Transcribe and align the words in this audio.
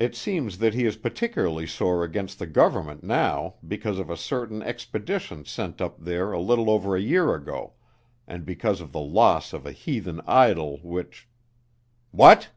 It 0.00 0.16
seems 0.16 0.58
that 0.58 0.74
he 0.74 0.84
is 0.86 0.96
particularly 0.96 1.68
sore 1.68 2.02
against 2.02 2.40
the 2.40 2.48
government 2.48 3.04
now 3.04 3.54
because 3.64 4.00
of 4.00 4.10
a 4.10 4.16
certain 4.16 4.60
expedition 4.60 5.44
sent 5.44 5.80
up 5.80 6.00
there 6.02 6.32
a 6.32 6.40
little 6.40 6.68
over 6.68 6.96
a 6.96 7.00
year 7.00 7.32
ago, 7.32 7.74
and 8.26 8.44
because 8.44 8.80
of 8.80 8.90
the 8.90 8.98
loss 8.98 9.52
of 9.52 9.64
a 9.64 9.70
heathen 9.70 10.20
idol 10.26 10.80
which" 10.82 11.28
"What?" 12.10 12.48